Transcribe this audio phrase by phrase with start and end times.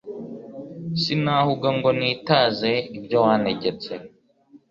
[1.01, 3.93] sinahuga ngo nitaze ibyo wantegetse